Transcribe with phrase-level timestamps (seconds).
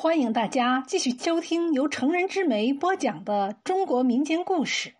[0.00, 4.94] 欢迎大家继续收听由成人之美播讲的中国民间故事。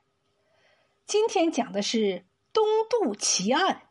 [1.07, 3.83] 今天讲的是东渡奇案。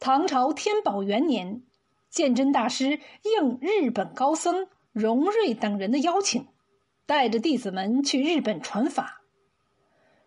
[0.00, 1.62] 唐朝天宝元年，
[2.08, 6.48] 鉴真大师应日本高僧荣瑞等人的邀请，
[7.06, 9.22] 带着弟子们去日本传法。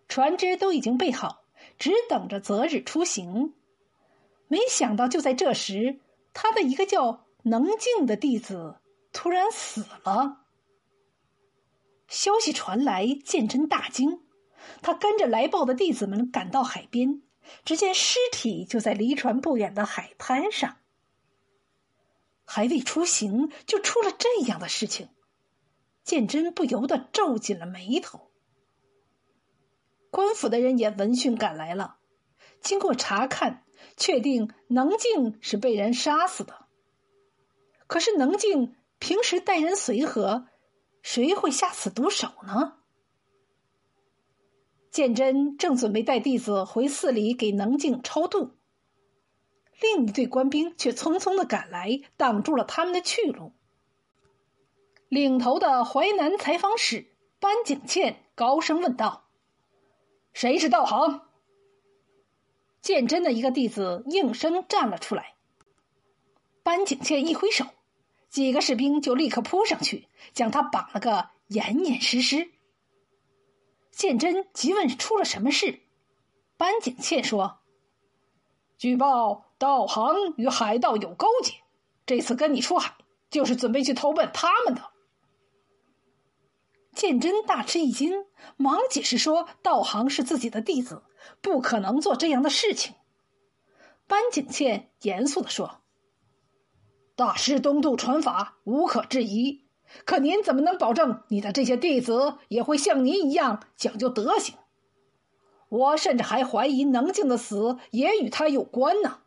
[0.08, 1.44] 船只都已经备好，
[1.78, 3.54] 只等着择日出行。
[4.48, 6.00] 没想到，就在这时，
[6.34, 7.23] 他的一个叫……
[7.44, 8.80] 能静的弟子
[9.12, 10.46] 突然死了。
[12.08, 14.22] 消息传来，鉴真大惊，
[14.82, 17.22] 他跟着来报的弟子们赶到海边，
[17.66, 20.78] 只见尸体就在离船不远的海滩上。
[22.46, 25.10] 还未出行，就出了这样的事情，
[26.04, 28.32] 鉴真不由得皱紧了眉头。
[30.12, 31.98] 官府的人也闻讯赶来了，
[32.62, 33.66] 经过查看，
[33.98, 36.63] 确定能静是被人杀死的。
[37.88, 40.48] 可是能静平时待人随和，
[41.02, 42.78] 谁会下此毒手呢？
[44.90, 48.52] 鉴真正准备带弟子回寺里给能静超度，
[49.82, 53.54] 另一队官兵却匆匆的赶来，挡住了他们的去路。
[55.10, 59.28] 领头的淮南采访使班景倩高声问道
[60.34, 61.22] ：“谁是道行？”
[62.82, 65.36] 鉴真的一个弟子应声站了出来。
[66.64, 67.66] 班景倩一挥手。
[68.34, 72.50] 几个士兵就立刻扑上去，将他绑了个严严实实。
[73.92, 75.82] 鉴真急问出了什么事，
[76.58, 77.60] 班景倩说
[78.76, 81.54] ：“举报道行与海盗有勾结，
[82.08, 82.96] 这次跟你出海
[83.30, 84.82] 就是准备去投奔他们的。”
[86.92, 88.26] 鉴真大吃一惊，
[88.58, 91.04] 忙解释说：“道行是自己的弟子，
[91.40, 92.96] 不可能做这样的事情。”
[94.10, 95.83] 班景倩严肃的说。
[97.16, 99.66] 大师东渡传法无可置疑，
[100.04, 104.56] 可您怎么能保证你的这些弟子也会像您一样讲究德行？
[105.70, 109.20] 我甚至还怀疑能静的死也与他有关呢。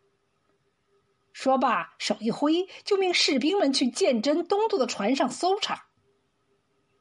[1.32, 5.86] 说罢，手一挥，就命士兵们去鉴真东渡的船上搜查。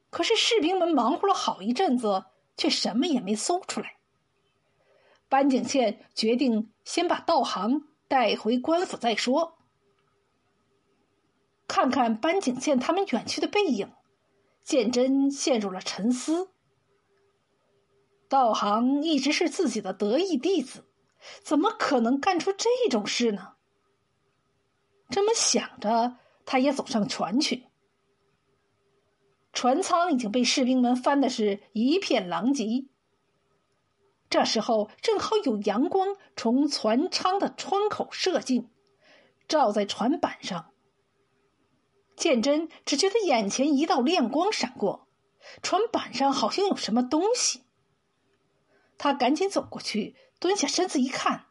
[0.09, 2.25] 可是士兵们忙活了好一阵子，
[2.55, 3.95] 却什么也没搜出来。
[5.29, 9.54] 班景倩决定先把道行带回官府再说。
[11.75, 13.91] 看看班景倩他们远去的背影，
[14.63, 16.47] 鉴真陷入了沉思。
[18.29, 20.85] 道行一直是自己的得意弟子，
[21.43, 23.55] 怎么可能干出这种事呢？
[25.09, 26.15] 这么想着，
[26.45, 27.65] 他也走上船去。
[29.51, 32.87] 船舱已经被士兵们翻的是一片狼藉。
[34.29, 38.69] 这时候正好有阳光从船舱的窗口射进，
[39.49, 40.71] 照在船板上。
[42.15, 45.07] 鉴真只觉得眼前一道亮光闪过，
[45.61, 47.63] 船板上好像有什么东西。
[48.97, 51.47] 他赶紧走过去，蹲下身子一看，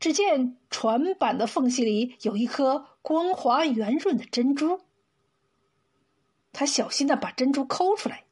[0.00, 4.80] 只见船板的缝隙里有一颗光滑圆润的珍珠。
[6.52, 8.24] 他小心的把珍珠抠出来，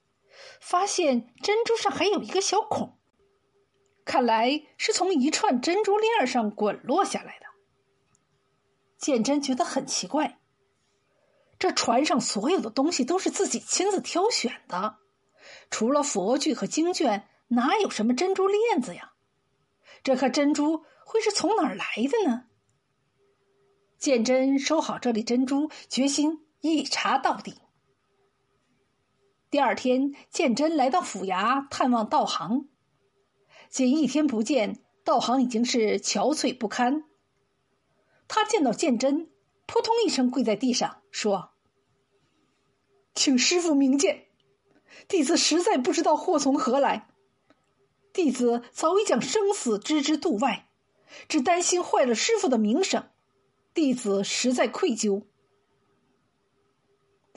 [0.61, 2.99] 发现珍珠上还有一个小孔，
[4.05, 7.47] 看来是从一串珍珠链上滚落下来的。
[8.99, 10.41] 鉴真觉得很奇怪。
[11.65, 14.99] 这船上所有的东西都是自己亲自挑选的，
[15.71, 19.15] 除了佛具和经卷，哪有什么珍珠链子呀？
[20.03, 22.45] 这颗珍珠会是从哪儿来的呢？
[23.97, 27.55] 鉴真收好这粒珍珠，决心一查到底。
[29.49, 32.69] 第二天，鉴真来到府衙探望道行，
[33.71, 37.05] 仅一天不见，道行已经是憔悴不堪。
[38.29, 39.31] 他见到鉴真，
[39.65, 41.53] 扑通一声跪在地上，说。
[43.15, 44.27] 请师傅明鉴，
[45.07, 47.09] 弟子实在不知道祸从何来。
[48.13, 50.69] 弟子早已将生死置之度外，
[51.29, 53.09] 只担心坏了师傅的名声，
[53.73, 55.25] 弟子实在愧疚。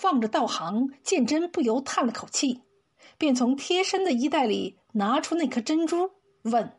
[0.04, 2.62] 望着道行，鉴真不由叹了口气，
[3.18, 6.12] 便从贴身的衣袋里拿出那颗珍珠，
[6.44, 6.78] 问：“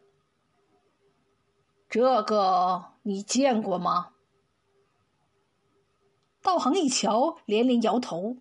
[1.91, 4.13] 这个你见过吗？”
[6.43, 8.37] 道行一瞧，连连摇头。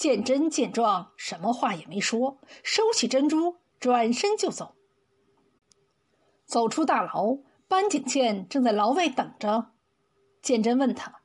[0.00, 4.74] 鉴真见状，什么话也没说，收起珍珠，转身就走。
[6.46, 7.36] 走出大牢，
[7.68, 9.72] 班景倩正在牢外等着。
[10.40, 11.20] 鉴真问他：“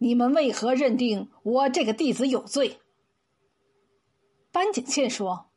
[0.00, 2.80] 你们为何认定我这个弟子有罪？”
[4.50, 5.50] 班景倩说：“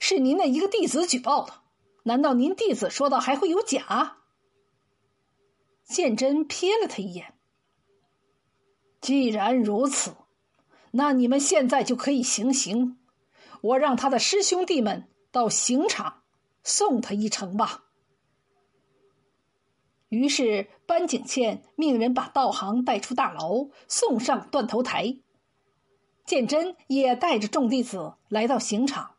[0.00, 1.62] 是您的一个弟子举报的，
[2.02, 4.16] 难道您弟子说的还会有假？”
[5.86, 7.34] 鉴真瞥了他一眼。
[9.00, 10.16] 既然如此，
[10.96, 12.96] 那你们现在就可以行刑。
[13.60, 16.22] 我让他的师兄弟们到刑场
[16.64, 17.84] 送他一程吧。
[20.08, 25.18] 于是班景倩命人把道行带出大牢，送上断头台。
[26.24, 29.16] 鉴真也带着众弟子来到刑场。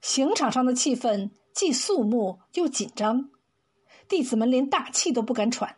[0.00, 3.30] 刑场上的气氛既肃穆又紧张，
[4.08, 5.76] 弟子们连大气都不敢喘。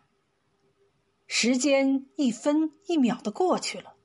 [1.26, 3.95] 时间一分一秒的过去了，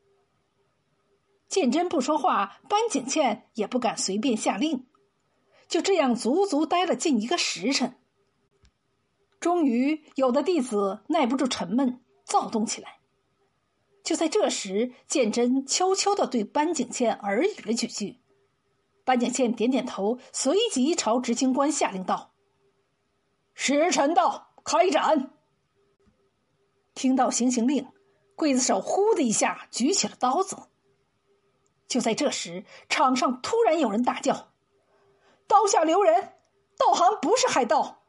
[1.51, 4.87] 鉴真不说话，班景倩也不敢随便下令，
[5.67, 7.97] 就这样足足待了近一个时辰。
[9.41, 12.99] 终于，有的弟子耐不住沉闷，躁动起来。
[14.01, 18.21] 就在这时，鉴真悄悄的对班景倩耳语了几句。
[19.03, 22.31] 班景倩点点头，随即朝执行官下令道
[23.53, 25.33] ：“时辰到，开斩！”
[26.95, 27.85] 听到行刑令，
[28.37, 30.55] 刽子手呼的一下举起了刀子。
[31.91, 34.53] 就在这时，场上突然有人大叫
[35.45, 36.35] ：“刀下留人！
[36.77, 38.05] 道行不是海盗！”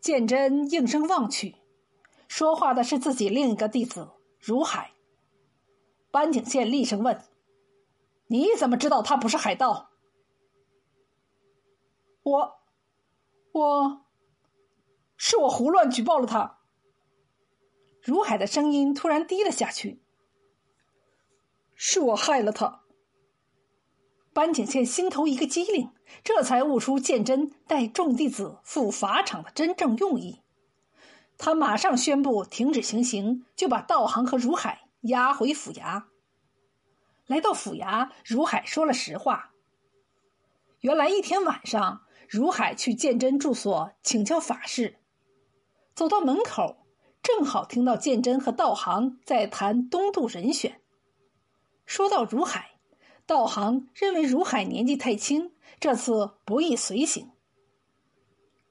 [0.00, 1.56] 鉴真应声望去，
[2.26, 4.92] 说话的是自己另一个弟子如海。
[6.10, 7.22] 班景宪厉声问
[8.28, 9.90] ：“你怎么知道他不是海盗
[12.24, 12.60] ？”“我，
[13.52, 14.06] 我，
[15.18, 16.60] 是我胡乱举报了他。”
[18.00, 20.05] 如海的声音突然低了下去。
[21.76, 22.80] 是我害了他。
[24.32, 25.92] 班景倩心头一个机灵，
[26.24, 30.40] 这才悟出鉴真带众弟子赴法场的真正用意。
[31.38, 36.04] 他马上宣布停止行刑，就把道行和如海押回府衙。
[37.26, 39.52] 来到府衙，如海说了实话。
[40.80, 44.98] 原来一天晚上，如海去鉴真住所请教法事，
[45.94, 46.86] 走到门口。
[47.22, 50.80] 正好听到鉴真和道行在谈东渡人选。
[51.86, 52.72] 说到如海，
[53.26, 57.30] 道行认为如海年纪太轻，这次不宜随行。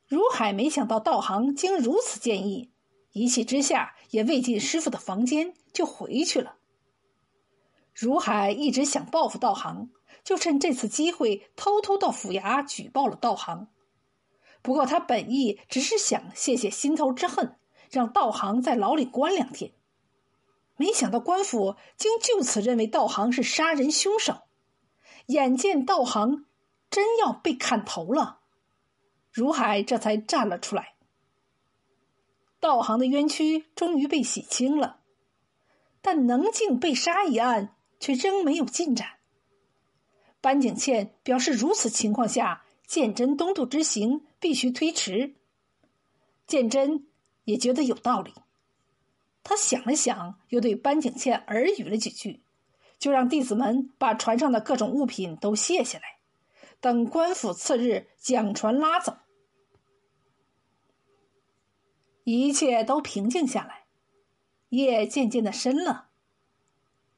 [0.07, 2.71] 如海没想到道行竟如此建议，
[3.13, 6.57] 一气之下也未进师傅的房间就回去了。
[7.94, 9.89] 如海一直想报复道行，
[10.23, 13.69] 就趁这次机会偷偷到府衙举报了道行。
[14.61, 17.56] 不过他本意只是想泄泄心头之恨。
[17.91, 19.71] 让道行在牢里关两天，
[20.77, 24.42] 没想到官府竟就此认为道行是杀人凶手。
[25.27, 26.45] 眼见道行
[26.89, 28.39] 真要被砍头了，
[29.31, 30.95] 如海这才站了出来。
[32.60, 35.01] 道行的冤屈终于被洗清了，
[36.01, 39.07] 但能静被杀一案却仍没有进展。
[40.42, 45.36] 班景倩表示，如此情况下，鉴真东渡之行必须推迟。
[46.48, 47.07] 鉴真。
[47.45, 48.33] 也觉得有道理，
[49.47, 52.42] 他想了想，又对班景倩耳语了几句，
[52.97, 56.18] 就让弟子们把船上的各种物品都卸下来，
[56.81, 59.18] 等官府次日将船拉走。
[62.24, 63.86] 一切都平静下来，
[64.69, 66.07] 夜渐渐的深了。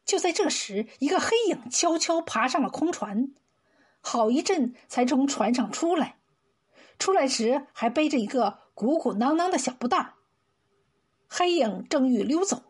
[0.03, 3.31] 就在这时，一个黑影悄悄爬上了空船，
[4.01, 6.18] 好一阵才从船上出来，
[7.00, 10.15] 出来时还背着一个鼓鼓囊囊的小布袋。
[11.27, 12.63] 黑影正欲溜走，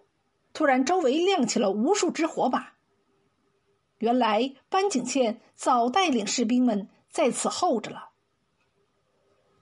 [0.53, 2.75] 突然周围亮起了无数只火把。
[3.99, 8.09] 原来班景倩早带领士兵们在此候着了。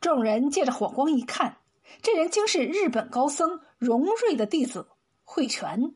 [0.02, 1.58] 众人借着火光一看，
[2.02, 4.88] 这人竟是日本高僧荣瑞的弟子
[5.24, 5.96] 慧泉。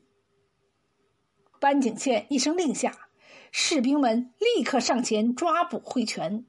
[1.59, 3.09] 班景倩一声令下，
[3.51, 6.45] 士兵们立刻上前抓捕慧泉。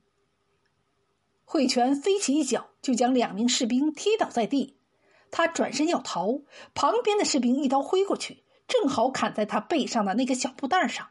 [1.45, 4.80] 慧泉飞起一脚，就将两名士兵踢倒在地。
[5.31, 6.41] 他转身要逃，
[6.75, 11.09] 旁边的士兵一刀挥过去，正好砍在他背上的那个小布袋上。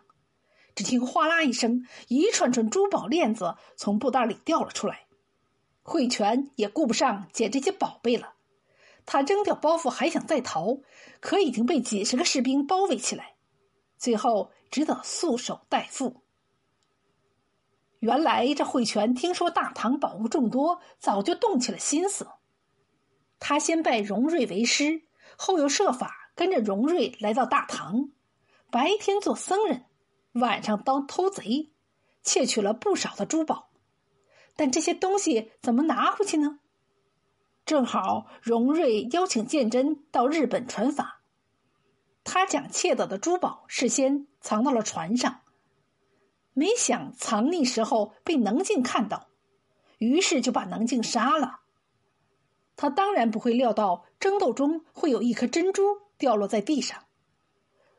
[0.75, 5.07] 只听哗啦一声，一串串珠宝链子从布袋里掉了出来。
[5.81, 8.33] 慧泉也顾不上捡这些宝贝了，
[9.05, 10.79] 他扔掉包袱还想再逃，
[11.19, 13.33] 可已经被几十个士兵包围起来，
[13.97, 16.15] 最后只得束手待缚。
[17.99, 22.27] 原来这慧泉听说大唐宝物众多，早就动起了心思。
[23.39, 25.03] 他先拜荣瑞为师，
[25.38, 28.12] 后又设法跟着荣瑞来到大唐，
[28.69, 29.86] 白天做僧人，
[30.34, 31.72] 晚上当偷贼，
[32.22, 33.69] 窃取了不少的珠宝。
[34.55, 36.60] 但这些东西怎么拿回去呢？
[37.65, 41.22] 正好荣瑞邀请鉴真到日本传法，
[42.24, 45.41] 他将窃到的珠宝事先藏到了船上，
[46.53, 49.29] 没想藏匿时候被能静看到，
[49.98, 51.62] 于是就把能静杀了。
[52.81, 55.83] 他当然不会料到争斗中会有一颗珍珠
[56.17, 57.07] 掉落在地上，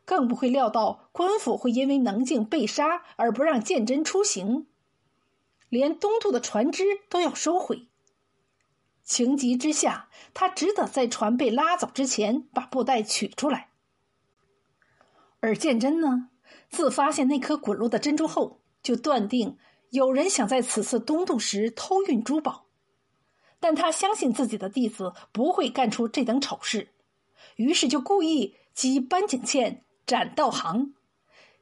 [0.06, 4.68] 更不会料到官府会因为能静被杀而不让鉴真出行，
[5.68, 7.88] 连东渡的船只都要收回。
[9.04, 13.68] 情急之下，他只得在船被拉走之前把布袋取出来。
[15.40, 16.30] 而鉴真呢，
[16.70, 19.58] 自发现那颗滚落的珍珠后，就断定
[19.90, 22.69] 有人想在此次东渡时偷运珠宝，
[23.60, 26.88] 但他相信自己的弟子不会干出这等丑事，
[27.56, 30.94] 于是就故意激班景倩斩道行，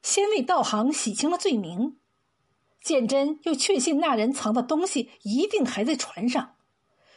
[0.02, 1.98] 先为道行洗清了罪名。
[2.80, 6.54] 鉴真又确信那人藏的东西一定还在船上，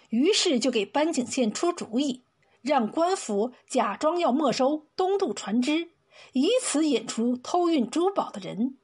[0.10, 2.24] 于是就给班景倩出主意，
[2.62, 5.92] 让官府假装要没收东渡船只。
[6.34, 8.78] 以此引出偷运珠宝的人。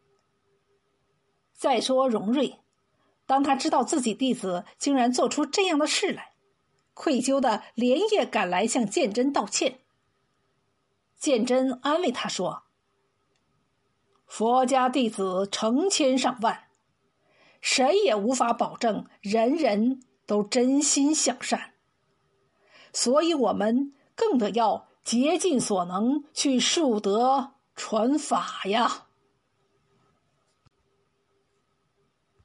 [1.54, 2.60] 再说荣瑞，
[3.28, 6.32] 当他知道自己弟子竟然做出这样的事来，
[6.96, 9.82] 愧疚的连夜赶来向鉴真道歉。
[11.16, 12.64] 鉴真安慰他说
[14.26, 16.70] ：“佛家弟子成千上万，
[17.62, 21.74] 谁也无法保证人人都真心向善，
[22.92, 29.07] 所以我们更得要。”竭尽所能去树德传法呀。